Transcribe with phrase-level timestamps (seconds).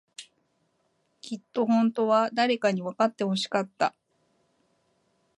[1.21, 3.93] きっと、本当は、誰かにわかってほしかった。